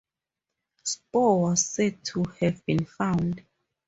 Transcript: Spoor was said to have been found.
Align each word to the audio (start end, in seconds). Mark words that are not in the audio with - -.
Spoor 0.83 1.39
was 1.43 1.63
said 1.63 2.03
to 2.05 2.23
have 2.39 2.65
been 2.65 2.85
found. 2.85 3.45